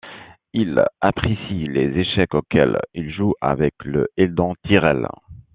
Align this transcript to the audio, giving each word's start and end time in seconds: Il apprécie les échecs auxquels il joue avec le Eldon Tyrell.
Il 0.53 0.83
apprécie 0.99 1.67
les 1.67 1.95
échecs 1.99 2.33
auxquels 2.33 2.79
il 2.95 3.13
joue 3.13 3.35
avec 3.39 3.75
le 3.85 4.07
Eldon 4.17 4.55
Tyrell. 4.65 5.07